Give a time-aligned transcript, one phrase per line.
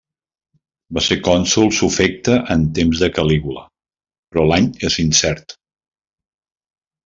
[0.97, 3.67] Va ser cònsol sufecte en temps de Calígula,
[4.33, 5.59] però l’any és incert.